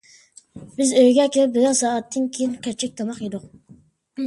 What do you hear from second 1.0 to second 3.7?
ئۆيگە كېلىپ، بىرەر سائەتتىن كېيىن كەچلىك تاماق يېدۇق.